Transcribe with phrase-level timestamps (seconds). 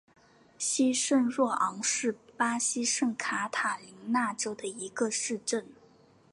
[0.57, 5.67] 西圣若昂是巴西圣卡塔琳娜州的一个市镇。